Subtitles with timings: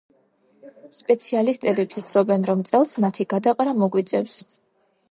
[0.99, 4.43] სპეციალისტები ფიქრობენ, რომ წელს მათი გადაყრა მოგვიწევს.